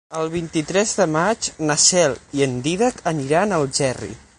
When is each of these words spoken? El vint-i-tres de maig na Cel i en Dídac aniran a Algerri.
El 0.19 0.29
vint-i-tres 0.35 0.93
de 1.01 1.07
maig 1.17 1.51
na 1.67 1.77
Cel 1.85 2.19
i 2.39 2.45
en 2.49 2.59
Dídac 2.69 3.05
aniran 3.17 3.57
a 3.59 3.63
Algerri. 3.65 4.17